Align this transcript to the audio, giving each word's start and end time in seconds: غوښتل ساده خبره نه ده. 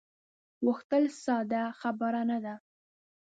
غوښتل 0.65 1.03
ساده 1.23 1.63
خبره 1.81 2.21
نه 2.29 2.37
ده. 2.45 2.55